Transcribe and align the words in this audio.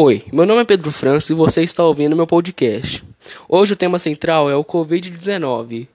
Oi, 0.00 0.24
meu 0.32 0.46
nome 0.46 0.62
é 0.62 0.64
Pedro 0.64 0.92
França 0.92 1.32
e 1.32 1.34
você 1.34 1.60
está 1.60 1.82
ouvindo 1.82 2.14
meu 2.14 2.24
podcast. 2.24 3.02
Hoje 3.48 3.72
o 3.72 3.76
tema 3.76 3.98
central 3.98 4.48
é 4.48 4.54
o 4.54 4.64
Covid-19. 4.64 5.88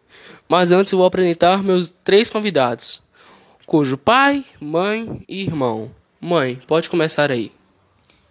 Mas 0.50 0.72
antes 0.72 0.92
eu 0.92 0.98
vou 0.98 1.08
apresentar 1.08 1.64
meus 1.64 1.90
três 2.04 2.30
convidados, 2.30 3.02
cujo 3.66 3.98
pai, 3.98 4.44
mãe 4.60 5.24
e 5.26 5.44
irmão. 5.44 5.90
Mãe, 6.20 6.60
pode 6.68 6.90
começar 6.90 7.32
aí. 7.32 7.50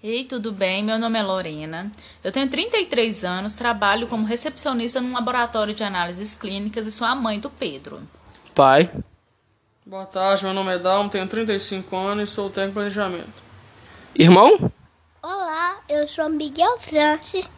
Ei, 0.04 0.24
tudo 0.24 0.52
bem? 0.52 0.84
Meu 0.84 0.98
nome 0.98 1.18
é 1.18 1.22
Lorena. 1.22 1.90
Eu 2.22 2.30
tenho 2.30 2.50
33 2.50 3.24
anos, 3.24 3.54
trabalho 3.54 4.06
como 4.06 4.26
recepcionista 4.26 5.00
num 5.00 5.14
laboratório 5.14 5.72
de 5.72 5.82
análises 5.82 6.34
clínicas 6.34 6.86
e 6.86 6.92
sou 6.92 7.06
a 7.06 7.14
mãe 7.14 7.40
do 7.40 7.48
Pedro. 7.48 8.02
Pai. 8.54 8.90
Boa 9.86 10.04
tarde, 10.04 10.44
meu 10.44 10.52
nome 10.52 10.74
é 10.74 10.78
Dalmo, 10.78 11.08
tenho 11.08 11.26
35 11.26 11.96
anos 11.96 12.28
e 12.28 12.32
sou 12.34 12.50
técnico 12.50 12.68
de 12.68 12.74
planejamento. 12.74 13.42
Irmão? 14.14 14.70
Olá, 15.24 15.78
eu 15.88 16.08
sou 16.08 16.28
Miguel 16.28 16.80
Francis. 16.80 17.48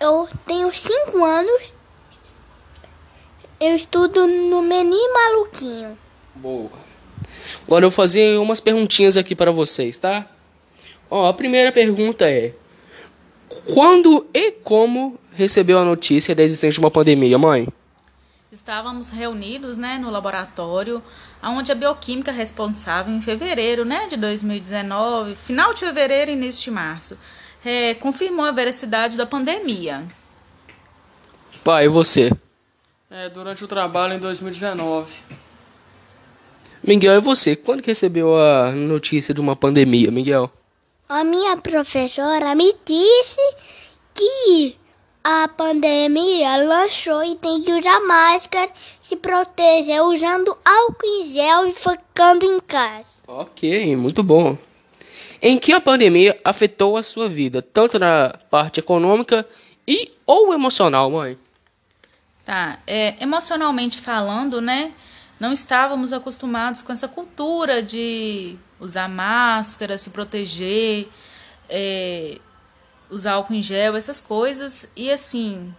Eu 0.00 0.26
tenho 0.46 0.74
5 0.74 1.22
anos. 1.22 1.70
Eu 3.60 3.76
estudo 3.76 4.26
no 4.26 4.62
Menin 4.62 5.12
Maluquinho. 5.12 5.98
Boa. 6.34 6.70
Agora 7.66 7.84
eu 7.84 7.90
vou 7.90 7.94
fazer 7.94 8.38
umas 8.38 8.60
perguntinhas 8.60 9.18
aqui 9.18 9.36
para 9.36 9.50
vocês, 9.50 9.98
tá? 9.98 10.26
Ó, 11.10 11.28
a 11.28 11.34
primeira 11.34 11.70
pergunta 11.70 12.30
é: 12.30 12.54
Quando 13.74 14.26
e 14.32 14.52
como 14.52 15.20
recebeu 15.34 15.78
a 15.78 15.84
notícia 15.84 16.34
da 16.34 16.42
existência 16.42 16.80
de 16.80 16.80
uma 16.80 16.90
pandemia, 16.90 17.36
mãe? 17.36 17.68
Estávamos 18.56 19.10
reunidos, 19.10 19.76
né, 19.76 19.98
no 19.98 20.08
laboratório, 20.08 21.02
onde 21.42 21.70
a 21.70 21.74
bioquímica 21.74 22.32
responsável 22.32 23.14
em 23.14 23.20
fevereiro, 23.20 23.84
né, 23.84 24.06
de 24.08 24.16
2019, 24.16 25.34
final 25.34 25.74
de 25.74 25.80
fevereiro 25.80 26.30
e 26.30 26.34
início 26.34 26.64
de 26.64 26.70
março, 26.70 27.18
é, 27.62 27.92
confirmou 27.92 28.46
a 28.46 28.52
veracidade 28.52 29.14
da 29.14 29.26
pandemia. 29.26 30.06
Pai, 31.62 31.84
e 31.84 31.88
você? 31.88 32.32
É, 33.10 33.28
durante 33.28 33.62
o 33.62 33.68
trabalho 33.68 34.14
em 34.14 34.18
2019. 34.18 35.12
Miguel, 36.82 37.16
e 37.16 37.20
você? 37.20 37.54
Quando 37.56 37.82
que 37.82 37.90
recebeu 37.90 38.40
a 38.40 38.70
notícia 38.72 39.34
de 39.34 39.40
uma 39.42 39.54
pandemia, 39.54 40.10
Miguel? 40.10 40.50
A 41.06 41.22
minha 41.22 41.58
professora 41.58 42.54
me 42.54 42.74
disse 42.86 43.40
que 44.14 44.78
a 45.28 45.48
pandemia 45.48 46.56
lançou 46.58 47.24
e 47.24 47.34
tem 47.34 47.60
que 47.60 47.72
usar 47.72 47.98
máscara, 48.06 48.70
se 49.02 49.16
proteger 49.16 50.00
usando 50.02 50.56
álcool 50.64 51.04
em 51.04 51.34
gel 51.34 51.66
e 51.66 51.72
ficando 51.72 52.44
em 52.44 52.60
casa. 52.60 53.16
Ok, 53.26 53.96
muito 53.96 54.22
bom. 54.22 54.56
Em 55.42 55.58
que 55.58 55.72
a 55.72 55.80
pandemia 55.80 56.38
afetou 56.44 56.96
a 56.96 57.02
sua 57.02 57.28
vida, 57.28 57.60
tanto 57.60 57.98
na 57.98 58.38
parte 58.48 58.78
econômica 58.78 59.44
e 59.86 60.12
ou 60.24 60.54
emocional, 60.54 61.10
mãe? 61.10 61.36
Tá, 62.44 62.78
é, 62.86 63.16
emocionalmente 63.20 64.00
falando, 64.00 64.60
né? 64.60 64.92
Não 65.40 65.52
estávamos 65.52 66.12
acostumados 66.12 66.82
com 66.82 66.92
essa 66.92 67.08
cultura 67.08 67.82
de 67.82 68.56
usar 68.78 69.08
máscara, 69.08 69.98
se 69.98 70.10
proteger, 70.10 71.08
é, 71.68 72.38
usar 73.10 73.34
álcool 73.34 73.54
em 73.54 73.62
gel, 73.62 73.96
essas 73.96 74.20
coisas. 74.20 74.88
E 74.96 75.10
assim, 75.10 75.72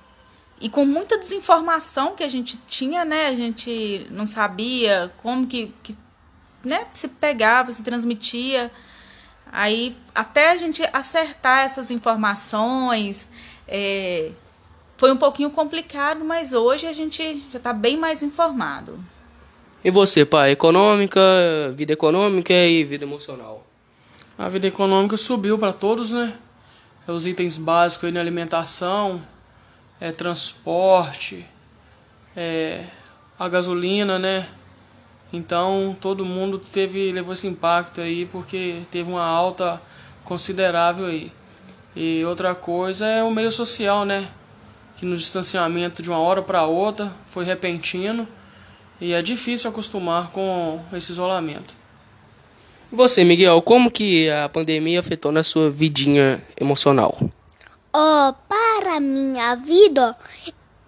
e 0.59 0.70
com 0.70 0.86
muita 0.86 1.17
desinformação 1.17 2.16
que 2.16 2.23
a 2.23 2.30
gente 2.30 2.58
tinha, 2.67 3.06
né? 3.06 3.28
A 3.28 3.36
gente 3.36 4.08
não 4.09 4.25
sabia 4.25 5.11
como 5.22 5.45
que, 5.45 5.72
que 5.84 5.95
né, 6.64 6.86
se 6.94 7.08
pegava, 7.08 7.72
se 7.72 7.84
transmitia. 7.84 8.72
Aí, 9.52 9.95
até 10.14 10.52
a 10.52 10.58
gente 10.58 10.84
acertar 10.92 11.66
essas 11.66 11.92
informações, 11.92 13.30
é, 13.67 14.31
foi 14.97 15.12
um 15.12 15.17
pouquinho 15.17 15.50
complicado, 15.52 16.25
mas 16.25 16.53
hoje 16.53 16.88
a 16.88 16.94
gente 16.94 17.44
já 17.52 17.58
está 17.58 17.72
bem 17.72 17.97
mais 17.97 18.23
informado. 18.23 19.00
E 19.84 19.91
você, 19.91 20.25
pai? 20.25 20.51
Econômica, 20.51 21.22
vida 21.75 21.94
econômica 21.94 22.51
e 22.51 22.84
vida 22.84 23.06
emocional? 23.06 23.66
A 24.38 24.50
vida 24.50 24.68
econômica 24.68 25.16
subiu 25.16 25.57
para 25.57 25.72
todos, 25.72 26.12
né? 26.12 26.34
Os 27.07 27.25
itens 27.25 27.57
básicos 27.57 28.12
na 28.13 28.19
alimentação, 28.19 29.22
é, 30.00 30.12
transporte, 30.12 31.45
é, 32.35 32.84
a 33.40 33.47
gasolina, 33.47 34.19
né? 34.19 34.45
Então 35.31 35.95
todo 36.01 36.25
mundo 36.25 36.59
teve 36.59 37.12
levou 37.12 37.34
esse 37.34 37.47
impacto 37.47 38.01
aí 38.01 38.25
porque 38.25 38.81
teve 38.91 39.09
uma 39.09 39.23
alta 39.23 39.81
considerável 40.23 41.06
aí. 41.06 41.31
E 41.95 42.23
outra 42.25 42.53
coisa 42.53 43.06
é 43.06 43.24
o 43.24 43.31
meio 43.31 43.51
social, 43.51 44.03
né? 44.03 44.28
Que 44.97 45.06
no 45.06 45.16
distanciamento 45.16 46.01
de 46.01 46.09
uma 46.09 46.19
hora 46.19 46.41
para 46.41 46.66
outra 46.66 47.13
foi 47.25 47.45
repentino 47.45 48.28
e 49.00 49.13
é 49.13 49.22
difícil 49.22 49.69
acostumar 49.69 50.31
com 50.31 50.84
esse 50.91 51.12
isolamento. 51.12 51.75
Você, 52.92 53.24
Miguel, 53.24 53.62
como 53.62 53.92
que 53.92 54.30
a 54.30 54.48
pandemia 54.48 55.00
afetou 55.00 55.31
na 55.31 55.44
sua 55.44 55.70
vidinha 55.70 56.42
emocional? 56.59 57.18
Oh, 57.94 58.34
para 58.48 59.00
minha 59.00 59.56
vida, 59.56 60.16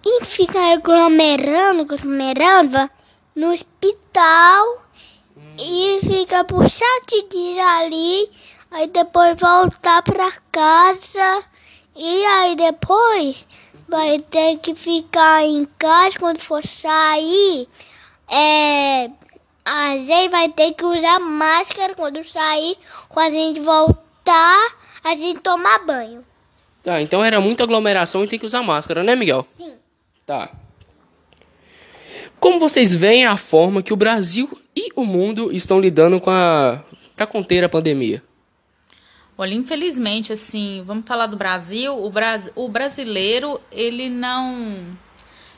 e 0.04 0.24
ficar 0.24 0.72
aglomerando, 0.72 1.82
aglomerando 1.82 2.90
no 3.34 3.52
hospital 3.52 4.84
e 5.58 6.00
fica 6.02 6.42
por 6.44 6.68
sete 6.70 7.26
dias 7.30 7.66
ali, 7.66 8.30
aí 8.70 8.88
depois 8.88 9.36
voltar 9.38 10.02
para 10.02 10.32
casa 10.50 11.44
e 11.94 12.24
aí 12.24 12.56
depois 12.56 13.46
vai 13.88 14.18
ter 14.18 14.56
que 14.58 14.74
ficar 14.74 15.44
em 15.44 15.66
casa 15.78 16.18
quando 16.18 16.38
for 16.38 16.64
sair. 16.64 17.68
É, 18.32 19.10
a 19.70 19.96
gente 19.96 20.28
vai 20.30 20.48
ter 20.48 20.72
que 20.74 20.84
usar 20.84 21.20
máscara 21.20 21.94
quando 21.94 22.24
sair, 22.24 22.76
quando 23.08 23.28
a 23.28 23.38
gente 23.38 23.60
voltar, 23.60 24.76
a 25.04 25.14
gente 25.14 25.38
tomar 25.38 25.86
banho. 25.86 26.24
Tá, 26.82 27.00
então 27.00 27.24
era 27.24 27.40
muita 27.40 27.62
aglomeração 27.62 28.24
e 28.24 28.26
tem 28.28 28.38
que 28.38 28.46
usar 28.46 28.64
máscara, 28.64 29.04
né, 29.04 29.14
Miguel? 29.14 29.46
Sim. 29.56 29.74
Tá. 30.26 30.50
Como 32.40 32.58
vocês 32.58 32.92
veem 32.92 33.26
a 33.26 33.36
forma 33.36 33.80
que 33.80 33.92
o 33.92 33.96
Brasil 33.96 34.50
e 34.74 34.88
o 34.96 35.04
mundo 35.04 35.52
estão 35.52 35.78
lidando 35.78 36.20
com 36.20 36.30
a 36.30 36.82
para 37.14 37.26
conter 37.26 37.62
a 37.62 37.68
pandemia? 37.68 38.22
Olha, 39.38 39.54
infelizmente, 39.54 40.32
assim, 40.32 40.82
vamos 40.84 41.04
falar 41.06 41.26
do 41.26 41.36
Brasil, 41.36 41.96
o, 41.96 42.10
Bras... 42.10 42.50
o 42.56 42.68
brasileiro, 42.68 43.60
ele 43.70 44.08
não 44.08 44.98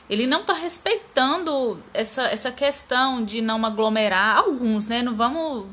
ele 0.09 0.27
não 0.27 0.41
está 0.41 0.53
respeitando 0.53 1.81
essa, 1.93 2.23
essa 2.23 2.51
questão 2.51 3.23
de 3.23 3.41
não 3.41 3.65
aglomerar 3.65 4.37
alguns, 4.37 4.87
né? 4.87 5.01
Não 5.01 5.15
vamos 5.15 5.65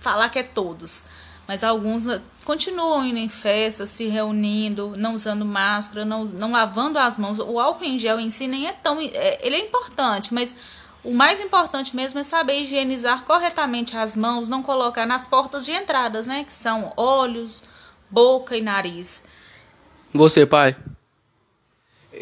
falar 0.00 0.28
que 0.28 0.38
é 0.38 0.42
todos, 0.42 1.04
mas 1.48 1.64
alguns 1.64 2.06
continuam 2.44 3.04
indo 3.04 3.18
em 3.18 3.28
festas, 3.28 3.90
se 3.90 4.06
reunindo, 4.06 4.92
não 4.96 5.14
usando 5.14 5.44
máscara, 5.44 6.04
não, 6.04 6.24
não 6.24 6.52
lavando 6.52 6.98
as 6.98 7.16
mãos. 7.16 7.38
O 7.38 7.58
álcool 7.58 7.84
em 7.84 7.98
gel 7.98 8.20
em 8.20 8.30
si 8.30 8.46
nem 8.46 8.66
é 8.66 8.72
tão. 8.72 9.00
É, 9.00 9.38
ele 9.42 9.56
é 9.56 9.60
importante, 9.60 10.34
mas 10.34 10.54
o 11.02 11.14
mais 11.14 11.40
importante 11.40 11.94
mesmo 11.96 12.20
é 12.20 12.22
saber 12.22 12.60
higienizar 12.60 13.24
corretamente 13.24 13.96
as 13.96 14.14
mãos, 14.14 14.48
não 14.48 14.62
colocar 14.62 15.06
nas 15.06 15.26
portas 15.26 15.64
de 15.64 15.72
entradas, 15.72 16.26
né? 16.26 16.44
Que 16.44 16.52
são 16.52 16.92
olhos, 16.96 17.62
boca 18.10 18.56
e 18.56 18.60
nariz. 18.60 19.24
Você, 20.12 20.44
pai? 20.44 20.76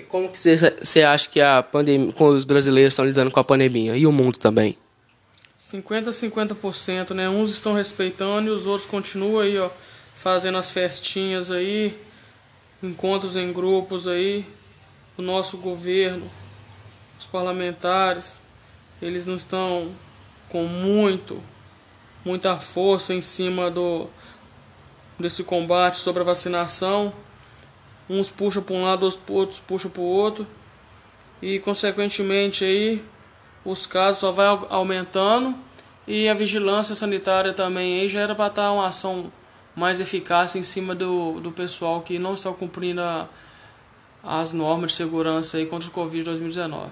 Como 0.02 0.28
que 0.28 0.38
você 0.38 1.02
acha 1.02 1.28
que 1.28 1.40
a 1.40 1.62
pandemia, 1.62 2.14
os 2.18 2.44
brasileiros 2.44 2.92
estão 2.92 3.04
lidando 3.04 3.30
com 3.30 3.40
a 3.40 3.44
pandemia 3.44 3.96
e 3.96 4.06
o 4.06 4.12
mundo 4.12 4.38
também? 4.38 4.76
50 5.58 6.10
50%, 6.10 7.10
né? 7.10 7.28
Uns 7.28 7.50
estão 7.50 7.74
respeitando 7.74 8.48
e 8.48 8.50
os 8.50 8.66
outros 8.66 8.86
continuam 8.86 9.40
aí, 9.40 9.58
ó, 9.58 9.70
fazendo 10.14 10.58
as 10.58 10.70
festinhas 10.70 11.50
aí, 11.50 11.96
encontros 12.82 13.36
em 13.36 13.52
grupos 13.52 14.06
aí. 14.06 14.44
O 15.16 15.22
nosso 15.22 15.56
governo, 15.58 16.28
os 17.18 17.26
parlamentares, 17.26 18.42
eles 19.00 19.26
não 19.26 19.36
estão 19.36 19.92
com 20.48 20.64
muito 20.64 21.40
muita 22.24 22.58
força 22.58 23.12
em 23.12 23.20
cima 23.20 23.70
do 23.70 24.08
desse 25.18 25.44
combate 25.44 25.98
sobre 25.98 26.22
a 26.22 26.24
vacinação 26.24 27.12
uns 28.08 28.30
puxam 28.30 28.62
para 28.62 28.74
um 28.74 28.82
lado, 28.82 29.08
outros 29.28 29.60
puxam 29.60 29.90
para 29.90 30.02
o 30.02 30.04
outro, 30.04 30.46
e 31.40 31.58
consequentemente 31.58 32.64
aí 32.64 33.02
os 33.64 33.86
casos 33.86 34.20
só 34.20 34.30
vai 34.30 34.46
aumentando 34.68 35.54
e 36.06 36.28
a 36.28 36.34
vigilância 36.34 36.94
sanitária 36.94 37.52
também 37.52 38.00
aí 38.00 38.08
já 38.08 38.20
era 38.20 38.34
para 38.34 38.48
estar 38.48 38.72
uma 38.72 38.86
ação 38.86 39.32
mais 39.74 40.00
eficaz 40.00 40.54
em 40.54 40.62
cima 40.62 40.94
do, 40.94 41.40
do 41.40 41.50
pessoal 41.50 42.02
que 42.02 42.18
não 42.18 42.34
está 42.34 42.52
cumprindo 42.52 43.00
a, 43.00 43.28
as 44.22 44.52
normas 44.52 44.92
de 44.92 44.98
segurança 44.98 45.56
aí 45.56 45.66
contra 45.66 45.88
o 45.88 45.92
Covid 45.92 46.24
2019. 46.24 46.90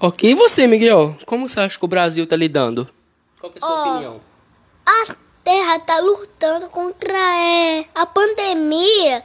Ok, 0.00 0.30
e 0.30 0.34
você, 0.34 0.66
Miguel? 0.66 1.16
Como 1.26 1.48
você 1.48 1.58
acha 1.58 1.78
que 1.78 1.84
o 1.84 1.88
Brasil 1.88 2.22
está 2.24 2.36
lidando? 2.36 2.88
Qual 3.40 3.52
é 3.52 3.58
a 3.58 3.60
sua 3.60 3.84
oh, 3.84 3.90
opinião? 3.90 4.20
Até 4.86 5.28
Terra 5.48 5.76
está 5.76 5.98
lutando 6.00 6.68
contra 6.68 7.10
é, 7.10 7.86
a 7.94 8.04
pandemia 8.04 9.24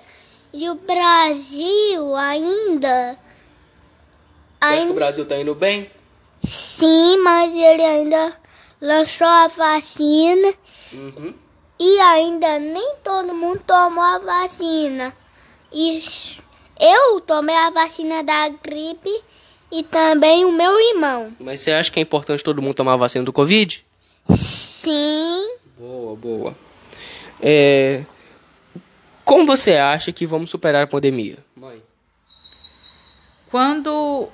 e 0.53 0.69
o 0.69 0.75
Brasil 0.75 2.15
ainda. 2.15 3.17
Você 4.61 4.67
acha 4.67 4.85
que 4.85 4.91
o 4.91 4.95
Brasil 4.95 5.25
tá 5.25 5.37
indo 5.37 5.53
bem? 5.55 5.89
Sim, 6.43 7.17
mas 7.23 7.55
ele 7.55 7.83
ainda 7.83 8.37
lançou 8.81 9.27
a 9.27 9.47
vacina 9.47 10.53
Uhum. 10.93 11.33
e 11.79 11.99
ainda 11.99 12.59
nem 12.59 12.95
todo 13.03 13.33
mundo 13.33 13.61
tomou 13.65 14.03
a 14.03 14.19
vacina. 14.19 15.13
E 15.71 16.01
eu 16.79 17.19
tomei 17.21 17.55
a 17.55 17.71
vacina 17.71 18.23
da 18.23 18.49
gripe 18.49 19.09
e 19.71 19.83
também 19.83 20.45
o 20.45 20.51
meu 20.51 20.79
irmão. 20.79 21.33
Mas 21.39 21.61
você 21.61 21.71
acha 21.71 21.89
que 21.91 21.99
é 21.99 22.03
importante 22.03 22.43
todo 22.43 22.61
mundo 22.61 22.75
tomar 22.75 22.93
a 22.93 22.97
vacina 22.97 23.25
do 23.25 23.33
Covid? 23.33 23.83
Sim, 24.29 25.49
Boa, 25.77 26.15
boa. 26.15 26.55
É... 27.41 28.03
Como 29.25 29.45
você 29.45 29.73
acha 29.77 30.11
que 30.11 30.25
vamos 30.25 30.49
superar 30.49 30.83
a 30.83 30.87
pandemia? 30.87 31.37
Mãe. 31.55 31.81
Quando 33.49 34.27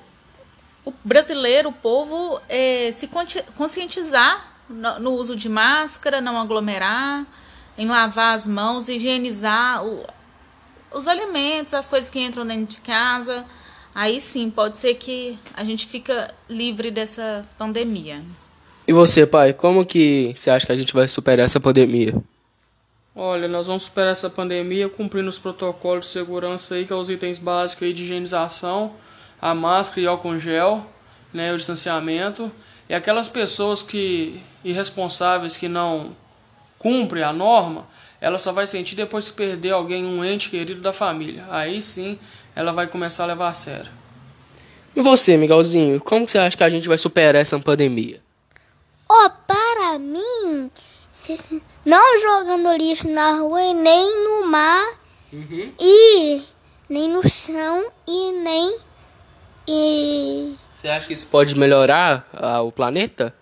o 0.84 0.92
brasileiro, 1.04 1.68
o 1.68 1.72
povo, 1.72 2.40
eh, 2.48 2.90
se 2.92 3.08
conscientizar 3.56 4.52
no, 4.68 4.98
no 4.98 5.10
uso 5.12 5.36
de 5.36 5.48
máscara, 5.48 6.20
não 6.20 6.40
aglomerar, 6.40 7.26
em 7.76 7.86
lavar 7.86 8.34
as 8.34 8.46
mãos, 8.46 8.88
higienizar 8.88 9.84
o- 9.84 10.04
os 10.92 11.06
alimentos, 11.06 11.74
as 11.74 11.88
coisas 11.88 12.10
que 12.10 12.18
entram 12.20 12.46
dentro 12.46 12.74
de 12.76 12.80
casa, 12.80 13.44
aí 13.94 14.20
sim 14.20 14.50
pode 14.50 14.76
ser 14.76 14.94
que 14.94 15.38
a 15.54 15.64
gente 15.64 15.86
fica 15.86 16.34
livre 16.48 16.90
dessa 16.90 17.46
pandemia. 17.58 18.22
E 18.88 18.92
você, 18.92 19.26
pai, 19.26 19.52
como 19.52 19.84
que 19.86 20.32
você 20.34 20.50
acha 20.50 20.66
que 20.66 20.72
a 20.72 20.76
gente 20.76 20.92
vai 20.92 21.06
superar 21.06 21.44
essa 21.44 21.60
pandemia? 21.60 22.14
Olha, 23.14 23.48
nós 23.48 23.66
vamos 23.66 23.84
superar 23.84 24.12
essa 24.12 24.30
pandemia 24.30 24.88
cumprindo 24.88 25.28
os 25.28 25.38
protocolos 25.38 26.06
de 26.06 26.12
segurança 26.12 26.76
aí, 26.76 26.86
que 26.86 26.92
é 26.92 26.96
os 26.96 27.10
itens 27.10 27.38
básicos 27.38 27.86
aí 27.86 27.92
de 27.92 28.04
higienização, 28.04 28.92
a 29.42 29.52
máscara 29.52 30.00
e 30.00 30.06
álcool 30.06 30.36
em 30.36 30.40
gel, 30.40 30.86
né, 31.32 31.52
o 31.52 31.56
distanciamento. 31.56 32.50
E 32.88 32.94
aquelas 32.94 33.28
pessoas 33.28 33.82
que 33.82 34.40
irresponsáveis 34.64 35.56
que 35.56 35.68
não 35.68 36.10
cumprem 36.78 37.22
a 37.22 37.32
norma, 37.32 37.84
ela 38.20 38.38
só 38.38 38.52
vai 38.52 38.66
sentir 38.66 38.94
depois 38.94 39.28
que 39.28 39.36
perder 39.36 39.70
alguém, 39.70 40.04
um 40.04 40.24
ente 40.24 40.48
querido 40.48 40.80
da 40.80 40.92
família. 40.92 41.44
Aí 41.50 41.82
sim, 41.82 42.18
ela 42.54 42.72
vai 42.72 42.86
começar 42.86 43.24
a 43.24 43.26
levar 43.26 43.48
a 43.48 43.52
sério. 43.52 43.90
E 44.94 45.00
você, 45.00 45.36
Miguelzinho, 45.36 46.00
como 46.00 46.28
você 46.28 46.38
acha 46.38 46.56
que 46.56 46.64
a 46.64 46.68
gente 46.68 46.88
vai 46.88 46.98
superar 46.98 47.40
essa 47.40 47.58
pandemia? 47.58 48.20
Ó, 49.08 49.28
para 49.46 49.98
mim, 49.98 50.70
não 51.84 52.20
jogando 52.20 52.72
lixo 52.76 53.08
na 53.08 53.32
rua 53.34 53.62
e 53.62 53.74
nem 53.74 54.24
no 54.24 54.46
mar 54.46 54.98
Uhum. 55.32 55.72
e 55.78 56.42
nem 56.88 57.08
no 57.08 57.28
chão 57.28 57.86
e 58.06 58.32
nem 58.32 58.76
e 59.68 60.54
Você 60.72 60.88
acha 60.88 61.06
que 61.06 61.14
isso 61.14 61.26
pode 61.26 61.54
melhorar 61.56 62.28
ah, 62.32 62.62
o 62.62 62.72
planeta? 62.72 63.32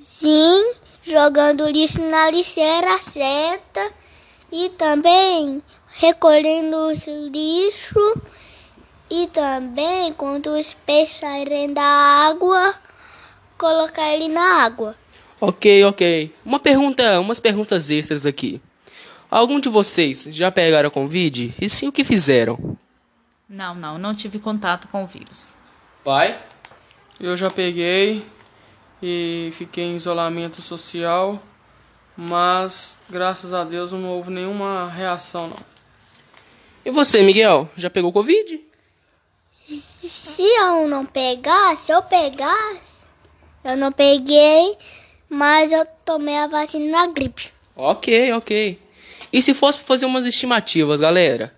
sim 0.00 0.72
jogando 1.02 1.68
lixo 1.70 2.00
na 2.02 2.30
lixeira 2.30 3.00
certa 3.00 3.92
e 4.50 4.68
também 4.70 5.62
recolhendo 5.88 6.76
os 6.88 7.06
lixo 7.06 8.20
e 9.10 9.26
também 9.28 10.12
quando 10.14 10.48
os 10.48 10.74
peixes 10.74 11.18
saírem 11.20 11.72
da 11.72 11.82
água 11.82 12.74
colocar 13.56 14.12
ele 14.12 14.28
na 14.28 14.64
água. 14.64 14.94
Ok, 15.40 15.84
ok. 15.84 16.34
Uma 16.44 16.58
pergunta, 16.58 17.20
umas 17.20 17.38
perguntas 17.38 17.90
extras 17.90 18.26
aqui. 18.26 18.60
Algum 19.30 19.60
de 19.60 19.68
vocês 19.68 20.26
já 20.30 20.50
pegaram 20.50 20.90
Covid? 20.90 21.54
E 21.60 21.68
sim, 21.68 21.86
o 21.86 21.92
que 21.92 22.02
fizeram? 22.02 22.76
Não, 23.48 23.74
não, 23.74 23.98
não 23.98 24.14
tive 24.14 24.38
contato 24.38 24.88
com 24.88 25.04
o 25.04 25.06
vírus. 25.06 25.54
Pai? 26.04 26.38
Eu 27.20 27.36
já 27.36 27.50
peguei 27.50 28.24
e 29.02 29.50
fiquei 29.52 29.84
em 29.84 29.96
isolamento 29.96 30.60
social, 30.60 31.40
mas 32.16 32.96
graças 33.08 33.52
a 33.52 33.64
Deus 33.64 33.92
não 33.92 34.06
houve 34.08 34.30
nenhuma 34.30 34.88
reação 34.88 35.48
não. 35.48 35.58
E 36.84 36.90
você, 36.90 37.22
Miguel? 37.22 37.68
Já 37.76 37.90
pegou 37.90 38.12
Covid? 38.12 38.60
Se 39.68 40.42
eu 40.42 40.88
não 40.88 41.04
pegar, 41.04 41.76
se 41.76 41.92
eu 41.92 42.02
pegar, 42.02 42.76
eu 43.62 43.76
não 43.76 43.92
peguei, 43.92 44.76
mas 45.28 45.72
eu 45.72 45.86
tomei 46.04 46.36
a 46.36 46.46
vacina 46.46 47.06
da 47.06 47.12
gripe. 47.12 47.50
Ok, 47.76 48.32
ok. 48.32 48.78
E 49.32 49.42
se 49.42 49.54
fosse 49.54 49.78
pra 49.78 49.86
fazer 49.86 50.06
umas 50.06 50.24
estimativas, 50.24 51.00
galera? 51.00 51.52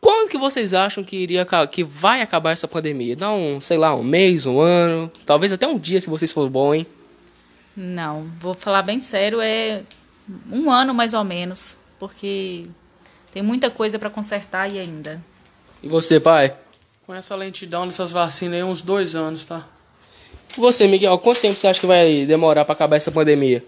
Quando 0.00 0.28
que 0.28 0.36
vocês 0.36 0.74
acham 0.74 1.04
que 1.04 1.16
iria 1.16 1.46
que 1.70 1.84
vai 1.84 2.22
acabar 2.22 2.50
essa 2.50 2.66
pandemia? 2.66 3.14
Dá 3.14 3.30
um, 3.30 3.60
sei 3.60 3.78
lá, 3.78 3.94
um 3.94 4.02
mês, 4.02 4.46
um 4.46 4.60
ano, 4.60 5.10
talvez 5.24 5.52
até 5.52 5.66
um 5.66 5.78
dia 5.78 6.00
se 6.00 6.10
vocês 6.10 6.32
forem 6.32 6.50
bom, 6.50 6.74
hein? 6.74 6.86
Não, 7.76 8.30
vou 8.40 8.52
falar 8.52 8.82
bem 8.82 9.00
sério, 9.00 9.40
é 9.40 9.82
um 10.50 10.70
ano 10.70 10.92
mais 10.92 11.14
ou 11.14 11.24
menos, 11.24 11.78
porque 11.98 12.66
tem 13.32 13.42
muita 13.42 13.70
coisa 13.70 13.98
para 13.98 14.10
consertar 14.10 14.62
aí 14.62 14.78
ainda. 14.78 15.22
E 15.82 15.88
você, 15.88 16.20
pai? 16.20 16.54
Com 17.06 17.14
essa 17.14 17.34
lentidão 17.34 17.86
dessas 17.86 18.12
vacinas 18.12 18.56
aí, 18.56 18.62
uns 18.62 18.82
dois 18.82 19.14
anos, 19.14 19.44
tá? 19.44 19.66
Você, 20.56 20.86
Miguel, 20.86 21.18
quanto 21.18 21.40
tempo 21.40 21.56
você 21.56 21.66
acha 21.66 21.80
que 21.80 21.86
vai 21.86 22.26
demorar 22.26 22.64
pra 22.64 22.74
acabar 22.74 22.96
essa 22.96 23.10
pandemia? 23.10 23.64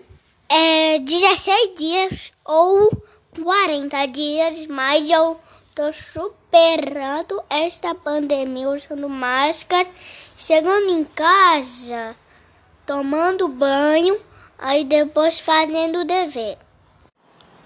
É 0.49 0.99
16 0.99 1.75
dias 1.79 2.33
ou 2.45 2.91
40 3.43 4.07
dias, 4.07 4.67
mas 4.67 5.09
eu 5.09 5.41
tô 5.75 5.93
superando 5.93 7.43
esta 7.49 7.95
pandemia 7.95 8.69
usando 8.69 9.09
máscara, 9.09 9.89
chegando 10.37 10.91
em 10.91 11.05
casa, 11.05 12.15
tomando 12.87 13.49
banho, 13.49 14.21
aí 14.59 14.85
depois 14.85 15.41
fazendo 15.41 16.01
o 16.01 16.05
dever. 16.05 16.59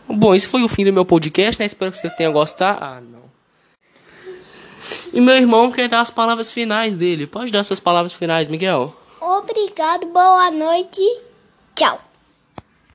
Bom, 0.09 0.35
esse 0.35 0.49
foi 0.49 0.63
o 0.63 0.69
fim 0.69 0.85
do 0.85 0.93
meu 0.93 1.05
podcast, 1.05 1.61
né? 1.61 1.67
Espero 1.67 1.91
que 1.91 1.99
você 1.99 2.09
tenha 2.09 2.31
gostado. 2.31 2.79
Ah, 2.83 3.01
não. 3.01 3.29
E 5.13 5.21
meu 5.21 5.35
irmão 5.35 5.71
quer 5.71 5.89
dar 5.89 6.01
as 6.01 6.11
palavras 6.11 6.51
finais 6.51 6.97
dele. 6.97 7.27
Pode 7.27 7.53
dar 7.53 7.65
suas 7.65 7.81
palavras 7.81 8.15
finais, 8.15 8.49
Miguel? 8.49 8.98
Obrigado, 9.31 10.07
boa 10.07 10.51
noite, 10.51 11.03
tchau. 11.75 12.01